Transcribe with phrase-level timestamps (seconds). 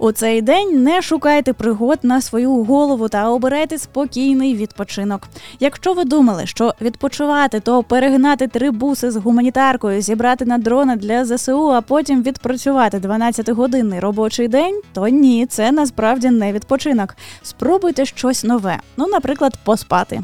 [0.00, 5.28] У цей день не шукайте пригод на свою голову та обирайте спокійний відпочинок.
[5.60, 11.24] Якщо ви думали, що відпочивати, то перегнати три буси з гуманітаркою, зібрати на дрона для
[11.24, 17.16] ЗСУ, а потім відпрацювати 12-годинний робочий день, то ні, це насправді не відпочинок.
[17.42, 20.22] Спробуйте щось нове, ну, наприклад, поспати.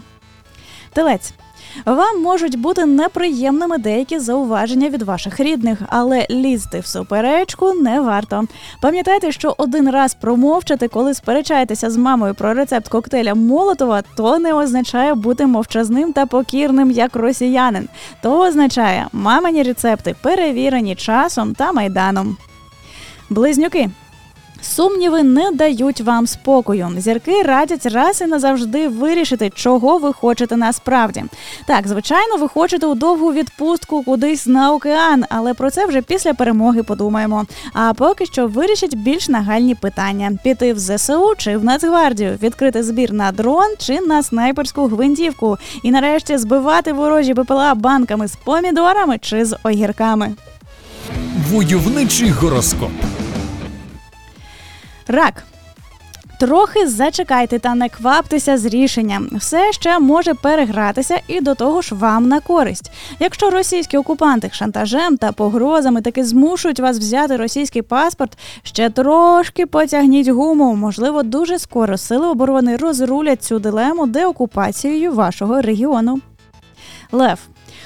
[0.92, 1.34] Телець.
[1.84, 8.44] Вам можуть бути неприємними деякі зауваження від ваших рідних, але лізти в суперечку не варто.
[8.82, 14.54] Пам'ятайте, що один раз промовчати, коли сперечаєтеся з мамою про рецепт коктейля Молотова, то не
[14.54, 17.88] означає бути мовчазним та покірним як росіянин.
[18.22, 22.36] То означає, мамині рецепти перевірені часом та майданом.
[23.30, 23.90] Близнюки.
[24.74, 26.88] Сумніви не дають вам спокою.
[26.98, 31.24] Зірки радять раз і назавжди вирішити, чого ви хочете насправді.
[31.66, 36.34] Так, звичайно, ви хочете у довгу відпустку кудись на океан, але про це вже після
[36.34, 37.44] перемоги подумаємо.
[37.72, 43.12] А поки що вирішіть більш нагальні питання: піти в ЗСУ чи в Нацгвардію, відкрити збір
[43.12, 49.44] на дрон чи на снайперську гвинтівку, і нарешті збивати ворожі БПЛА банками з помідорами чи
[49.44, 50.34] з огірками.
[51.50, 52.90] Войовничий гороскоп.
[55.08, 55.42] Рак.
[56.40, 59.28] Трохи зачекайте та не кваптеся з рішенням.
[59.32, 62.90] Все ще може перегратися і до того ж вам на користь.
[63.20, 70.28] Якщо російські окупанти шантажем та погрозами таки змушують вас взяти російський паспорт, ще трошки потягніть
[70.28, 70.74] гуму.
[70.74, 76.20] Можливо, дуже скоро сили оборони розрулять цю дилему деокупацією вашого регіону.
[77.12, 77.38] Лев.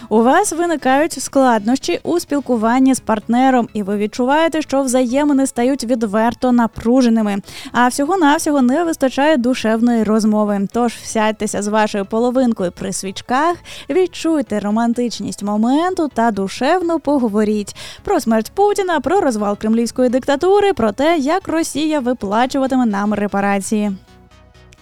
[0.08, 6.52] У вас виникають складнощі у спілкуванні з партнером, і ви відчуваєте, що взаємини стають відверто
[6.52, 7.36] напруженими.
[7.72, 10.68] А всього-навсього не вистачає душевної розмови.
[10.72, 13.56] Тож сядьтеся з вашою половинкою при свічках,
[13.90, 21.18] відчуйте романтичність моменту та душевно поговоріть про смерть Путіна, про розвал кремлівської диктатури, про те,
[21.18, 23.92] як Росія виплачуватиме нам репарації.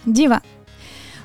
[0.05, 0.41] Діва.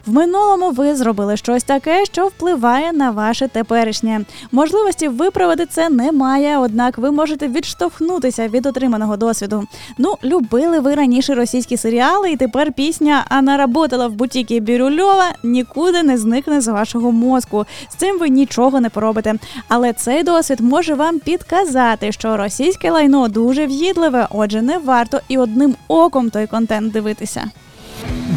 [0.06, 4.20] В минулому ви зробили щось таке, що впливає на ваше теперішнє.
[4.52, 9.64] Можливості виправити це немає, однак ви можете відштовхнутися від отриманого досвіду.
[9.98, 16.02] Ну, любили ви раніше російські серіали, і тепер пісня А наработала в бутікі Бірюльова нікуди
[16.02, 17.66] не зникне з вашого мозку.
[17.88, 19.34] З цим ви нічого не поробите.
[19.68, 25.38] Але цей досвід може вам підказати, що російське лайно дуже в'їдливе, отже, не варто і
[25.38, 27.50] одним оком той контент дивитися.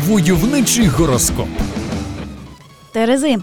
[0.07, 1.47] Войовничий гороскоп.
[2.91, 3.38] Терези.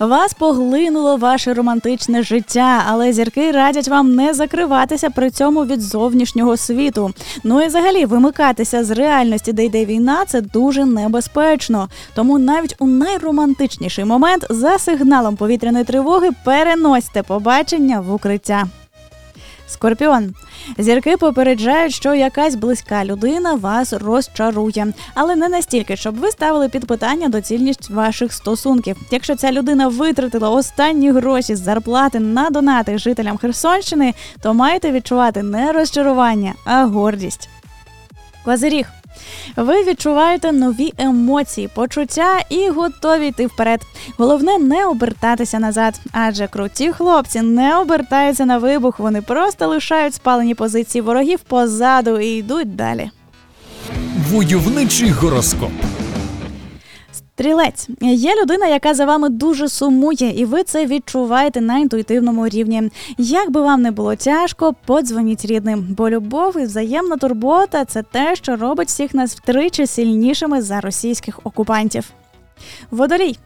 [0.00, 6.56] Вас поглинуло ваше романтичне життя, але зірки радять вам не закриватися при цьому від зовнішнього
[6.56, 7.10] світу.
[7.44, 11.88] Ну і взагалі вимикатися з реальності, де йде війна, це дуже небезпечно.
[12.14, 18.66] Тому навіть у найромантичніший момент за сигналом повітряної тривоги переносьте побачення в укриття.
[19.70, 20.34] Скорпіон.
[20.78, 26.86] Зірки попереджають, що якась близька людина вас розчарує, але не настільки, щоб ви ставили під
[26.86, 28.96] питання доцільність ваших стосунків.
[29.10, 35.42] Якщо ця людина витратила останні гроші з зарплати на донати жителям Херсонщини, то маєте відчувати
[35.42, 37.48] не розчарування, а гордість.
[38.44, 38.99] Козиріг.
[39.56, 43.80] Ви відчуваєте нові емоції, почуття і готові йти вперед.
[44.16, 48.98] Головне не обертатися назад, адже круті хлопці не обертаються на вибух.
[48.98, 53.10] Вони просто лишають спалені позиції ворогів позаду і йдуть далі.
[54.30, 55.70] Войовничий гороскоп.
[57.40, 62.90] Стрілець є людина, яка за вами дуже сумує, і ви це відчуваєте на інтуїтивному рівні.
[63.18, 68.36] Як би вам не було тяжко, подзвоніть рідним, бо любов і взаємна турбота це те,
[68.36, 72.12] що робить всіх нас втричі сильнішими за російських окупантів.
[72.90, 73.38] Водолій,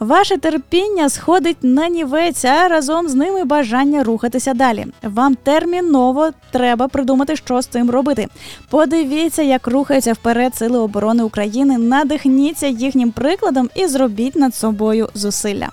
[0.00, 4.86] ваше терпіння сходить на нівець, а разом з ними бажання рухатися далі.
[5.02, 8.26] Вам терміново треба придумати, що з цим робити.
[8.70, 15.68] Подивіться, як рухаються вперед сили оборони України, надихніться їхнім прикладом і зробіть над собою зусилля.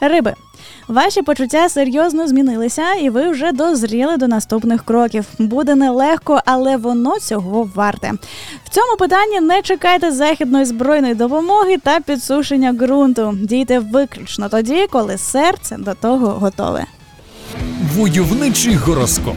[0.00, 0.34] Риби.
[0.88, 5.24] Ваші почуття серйозно змінилися, і ви вже дозріли до наступних кроків.
[5.38, 8.12] Буде нелегко, але воно цього варте.
[8.64, 13.38] В цьому питанні не чекайте західної збройної допомоги та підсушення ґрунту.
[13.42, 16.84] Дійте виключно тоді, коли серце до того готове.
[17.94, 19.36] Войовничий гороскоп.